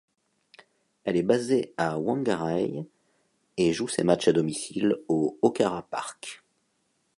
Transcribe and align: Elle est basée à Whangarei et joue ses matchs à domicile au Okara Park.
Elle 1.03 1.15
est 1.15 1.21
basée 1.21 1.75
à 1.77 1.99
Whangarei 1.99 2.87
et 3.57 3.71
joue 3.71 3.87
ses 3.87 4.03
matchs 4.03 4.29
à 4.29 4.33
domicile 4.33 4.95
au 5.07 5.37
Okara 5.43 5.83
Park. 5.83 6.43